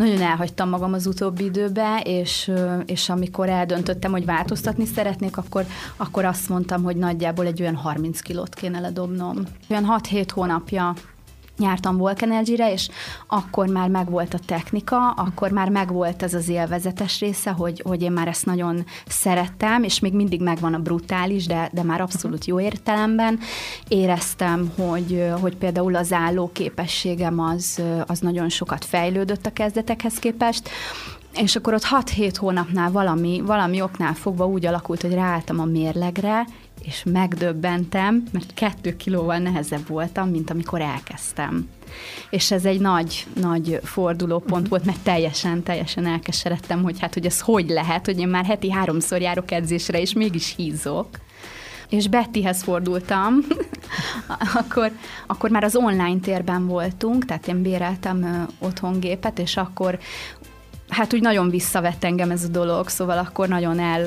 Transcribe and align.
nagyon 0.00 0.22
elhagytam 0.22 0.68
magam 0.68 0.92
az 0.92 1.06
utóbbi 1.06 1.44
időbe, 1.44 2.00
és, 2.04 2.50
és 2.86 3.08
amikor 3.08 3.48
eldöntöttem, 3.48 4.10
hogy 4.10 4.24
változtatni 4.24 4.86
szeretnék, 4.86 5.36
akkor, 5.36 5.64
akkor 5.96 6.24
azt 6.24 6.48
mondtam, 6.48 6.82
hogy 6.82 6.96
nagyjából 6.96 7.46
egy 7.46 7.60
olyan 7.60 7.74
30 7.74 8.20
kilót 8.20 8.54
kéne 8.54 8.80
ledobnom. 8.80 9.36
Olyan 9.68 9.86
6-7 10.02 10.28
hónapja 10.34 10.94
nyártam 11.60 11.96
Volk 11.96 12.22
Energy-re, 12.22 12.72
és 12.72 12.88
akkor 13.26 13.66
már 13.66 13.88
megvolt 13.88 14.34
a 14.34 14.38
technika, 14.46 15.10
akkor 15.10 15.50
már 15.50 15.68
megvolt 15.68 16.22
ez 16.22 16.34
az 16.34 16.48
élvezetes 16.48 17.20
része, 17.20 17.50
hogy, 17.50 17.82
hogy 17.84 18.02
én 18.02 18.12
már 18.12 18.28
ezt 18.28 18.46
nagyon 18.46 18.84
szerettem, 19.06 19.82
és 19.82 20.00
még 20.00 20.12
mindig 20.12 20.42
megvan 20.42 20.74
a 20.74 20.78
brutális, 20.78 21.46
de, 21.46 21.70
de 21.72 21.82
már 21.82 22.00
abszolút 22.00 22.44
jó 22.44 22.60
értelemben. 22.60 23.38
Éreztem, 23.88 24.72
hogy, 24.76 25.30
hogy 25.40 25.56
például 25.56 25.96
az 25.96 26.12
álló 26.12 26.50
képességem 26.52 27.40
az, 27.40 27.82
az 28.06 28.18
nagyon 28.18 28.48
sokat 28.48 28.84
fejlődött 28.84 29.46
a 29.46 29.52
kezdetekhez 29.52 30.18
képest, 30.18 30.70
és 31.34 31.56
akkor 31.56 31.74
ott 31.74 31.86
6-7 31.90 32.34
hónapnál 32.36 32.90
valami, 32.90 33.42
valami 33.44 33.80
oknál 33.82 34.14
fogva 34.14 34.46
úgy 34.46 34.66
alakult, 34.66 35.02
hogy 35.02 35.12
ráálltam 35.12 35.60
a 35.60 35.64
mérlegre, 35.64 36.44
és 36.82 37.02
megdöbbentem, 37.12 38.24
mert 38.32 38.54
kettő 38.54 38.96
kilóval 38.96 39.38
nehezebb 39.38 39.88
voltam, 39.88 40.28
mint 40.28 40.50
amikor 40.50 40.80
elkezdtem. 40.80 41.68
És 42.30 42.50
ez 42.50 42.64
egy 42.64 42.80
nagy, 42.80 43.26
nagy 43.40 43.80
fordulópont 43.82 44.68
volt, 44.68 44.84
mert 44.84 45.00
teljesen, 45.00 45.62
teljesen 45.62 46.06
elkeseredtem, 46.06 46.82
hogy 46.82 47.00
hát, 47.00 47.14
hogy 47.14 47.26
ez 47.26 47.40
hogy 47.40 47.68
lehet, 47.68 48.06
hogy 48.06 48.18
én 48.18 48.28
már 48.28 48.44
heti 48.44 48.70
háromszor 48.70 49.20
járok 49.20 49.50
edzésre, 49.50 50.00
és 50.00 50.12
mégis 50.12 50.54
hízok 50.56 51.08
és 51.88 52.08
Bettyhez 52.08 52.62
fordultam, 52.62 53.34
akkor, 54.60 54.92
akkor 55.26 55.50
már 55.50 55.64
az 55.64 55.76
online 55.76 56.20
térben 56.20 56.66
voltunk, 56.66 57.24
tehát 57.24 57.48
én 57.48 57.62
béreltem 57.62 58.46
otthon 58.58 59.00
gépet, 59.00 59.38
és 59.38 59.56
akkor 59.56 59.98
hát 61.00 61.14
úgy 61.14 61.20
nagyon 61.20 61.50
visszavett 61.50 62.04
engem 62.04 62.30
ez 62.30 62.44
a 62.44 62.48
dolog, 62.48 62.88
szóval 62.88 63.18
akkor 63.18 63.48
nagyon 63.48 63.78
el 63.78 64.06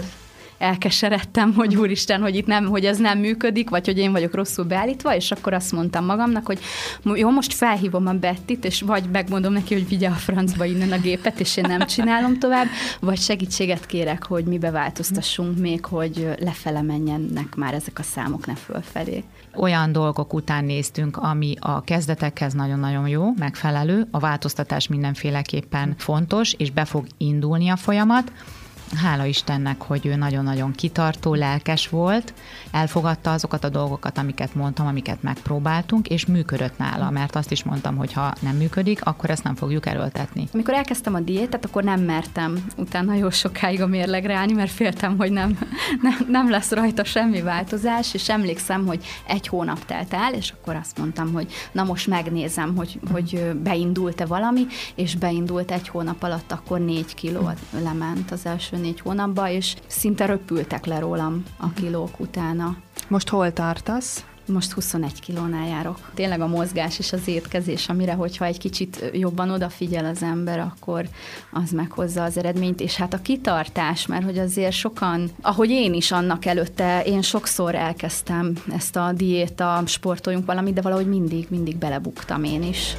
elkeseredtem, 0.64 1.54
hogy 1.60 1.76
úristen, 1.76 2.22
hogy 2.22 2.36
itt 2.36 2.46
nem, 2.46 2.66
hogy 2.66 2.86
ez 2.86 2.98
nem 2.98 3.20
működik, 3.20 3.70
vagy 3.70 3.86
hogy 3.86 3.98
én 3.98 4.12
vagyok 4.12 4.34
rosszul 4.34 4.66
beállítva, 4.66 5.16
és 5.16 5.32
akkor 5.32 5.54
azt 5.54 5.72
mondtam 5.72 6.06
magamnak, 6.06 6.46
hogy 6.46 6.60
jó, 7.04 7.30
most 7.30 7.54
felhívom 7.54 8.08
a 8.08 8.14
Bettit, 8.14 8.66
és 8.66 8.82
vagy 8.82 9.04
megmondom 9.12 9.54
neki, 9.54 9.74
hogy 9.74 9.88
vigye 9.88 10.08
a 10.08 10.14
francba 10.14 10.66
innen 10.66 10.92
a 10.92 10.98
gépet, 10.98 11.40
és 11.40 11.58
én 11.58 11.66
nem 11.68 11.88
csinálom 11.88 12.40
tovább, 12.40 12.68
vagy 13.00 13.20
segítséget 13.20 13.86
kérek, 13.86 14.26
hogy 14.26 14.44
mi 14.44 14.58
beváltoztassunk 14.58 15.58
még, 15.58 15.86
hogy 15.86 16.30
lefele 16.40 16.82
menjenek 16.82 17.56
már 17.56 17.74
ezek 17.74 18.00
a 18.00 18.04
számok, 18.04 18.46
ne 18.46 18.56
fölfelé. 18.56 19.24
Olyan 19.56 19.92
dolgok 19.92 20.34
után 20.34 20.66
néztünk, 20.66 21.18
ami 21.18 21.56
a 21.60 21.84
kezdetekhez 21.84 22.54
nagyon-nagyon 22.54 23.08
jó, 23.08 23.30
megfelelő, 23.38 24.08
a 24.12 24.20
változtatás 24.20 24.88
mindenféleképpen 24.88 25.96
fontos, 25.98 26.54
és 26.54 26.72
be 26.72 26.86
fog 26.86 27.06
indulni 27.18 27.70
a 27.70 27.76
folyamat, 27.76 28.32
hála 28.96 29.26
Istennek, 29.26 29.82
hogy 29.82 30.06
ő 30.06 30.16
nagyon-nagyon 30.16 30.72
kitartó, 30.72 31.34
lelkes 31.34 31.90
volt, 31.90 32.34
elfogadta 32.72 33.32
azokat 33.32 33.64
a 33.64 33.70
dolgokat, 33.70 34.18
amiket 34.18 34.56
mondtam, 34.56 34.88
amiket 34.88 35.24
megpróbáltunk, 35.24 36.08
és 36.08 36.26
működött 36.26 36.78
nála, 36.78 37.10
mert 37.10 37.36
azt 37.36 37.52
is 37.52 37.64
mondtam, 37.64 37.96
hogy 37.96 38.14
ha 38.14 38.34
nem 38.40 38.56
működik, 38.56 39.06
akkor 39.06 39.30
ezt 39.30 39.44
nem 39.44 39.56
fogjuk 39.56 39.86
erőltetni. 39.86 40.48
Amikor 40.54 40.74
elkezdtem 40.74 41.14
a 41.14 41.20
diétát, 41.20 41.66
akkor 41.66 41.84
nem 41.84 42.02
mertem 42.02 42.66
utána 42.78 43.14
jó 43.14 43.30
sokáig 43.30 43.82
a 43.82 43.88
mérlegre 43.88 44.36
állni, 44.36 44.54
mert 44.54 44.72
féltem, 44.72 45.18
hogy 45.18 45.32
nem, 45.32 45.58
nem, 46.02 46.18
nem 46.28 46.50
lesz 46.50 46.72
rajta 46.72 47.04
semmi 47.04 47.42
változás, 47.42 48.14
és 48.14 48.30
emlékszem, 48.30 48.86
hogy 48.86 49.06
egy 49.28 49.48
hónap 49.48 49.86
telt 49.86 50.14
el, 50.14 50.34
és 50.34 50.54
akkor 50.60 50.76
azt 50.76 50.98
mondtam, 50.98 51.34
hogy 51.34 51.52
na 51.72 51.84
most 51.84 52.08
megnézem, 52.08 52.76
hogy, 52.76 53.00
hogy 53.12 53.52
beindult-e 53.64 54.26
valami, 54.26 54.66
és 54.96 55.16
beindult 55.16 55.72
egy 55.72 55.88
hónap 55.88 56.24
alatt, 56.24 56.52
akkor 56.52 56.80
négy 56.80 57.14
kiló 57.14 57.52
lement 57.84 58.32
az 58.32 58.46
első 58.46 58.78
négy 58.84 59.00
hónapban, 59.00 59.48
és 59.48 59.76
szinte 59.88 60.26
röpültek 60.26 60.86
le 60.86 61.00
rólam 61.00 61.44
a 61.58 61.74
kilók 61.74 62.20
utána. 62.20 62.76
Most 63.08 63.30
hol 63.30 63.54
tartasz? 63.54 64.26
Most 64.48 64.72
21 64.72 65.20
kilónál 65.20 65.68
járok. 65.68 65.98
Tényleg 66.14 66.42
a 66.42 66.48
mozgás 66.48 67.00
és 67.00 67.14
az 67.14 67.28
étkezés, 67.28 67.90
amire, 67.90 68.14
hogyha 68.14 68.46
egy 68.46 68.58
kicsit 68.58 69.10
jobban 69.14 69.50
odafigyel 69.50 70.06
az 70.06 70.24
ember, 70.24 70.60
akkor 70.60 71.06
az 71.52 71.72
meghozza 71.72 72.24
az 72.24 72.38
eredményt, 72.38 72.82
és 72.82 72.96
hát 72.96 73.14
a 73.14 73.22
kitartás, 73.22 74.06
mert 74.06 74.24
hogy 74.24 74.38
azért 74.38 74.74
sokan, 74.74 75.30
ahogy 75.42 75.70
én 75.70 75.94
is 75.94 76.12
annak 76.12 76.46
előtte, 76.46 77.04
én 77.04 77.22
sokszor 77.22 77.76
elkezdtem 77.76 78.54
ezt 78.74 78.96
a 78.96 79.12
diéta, 79.14 79.84
sportoljunk 79.86 80.46
valamit, 80.46 80.74
de 80.74 80.82
valahogy 80.82 81.08
mindig, 81.08 81.48
mindig 81.50 81.78
belebuktam 81.78 82.44
én 82.44 82.64
is. 82.64 82.96